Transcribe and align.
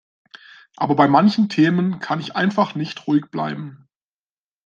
Aber 0.77 0.95
bei 0.95 1.07
manchen 1.07 1.47
Themen 1.47 1.99
kann 1.99 2.19
ich 2.19 2.35
einfach 2.35 2.73
nicht 2.73 3.05
ruhig 3.05 3.27
bleiben. 3.29 3.87